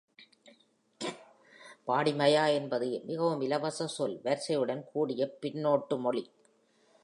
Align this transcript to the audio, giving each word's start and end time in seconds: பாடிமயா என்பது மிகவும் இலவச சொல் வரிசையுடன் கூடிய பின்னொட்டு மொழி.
பாடிமயா 1.87 2.45
என்பது 2.53 3.01
மிகவும் 3.03 3.41
இலவச 3.41 3.87
சொல் 3.87 4.17
வரிசையுடன் 4.23 4.83
கூடிய 4.91 5.37
பின்னொட்டு 5.41 5.97
மொழி. 5.99 6.23